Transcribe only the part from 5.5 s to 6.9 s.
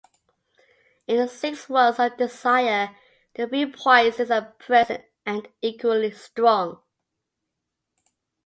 equally strong.